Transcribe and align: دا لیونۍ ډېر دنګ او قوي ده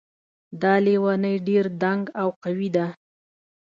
دا 0.61 0.73
لیونۍ 0.85 1.35
ډېر 1.47 1.65
دنګ 1.81 2.03
او 2.21 2.27
قوي 2.43 2.69
ده 2.75 2.87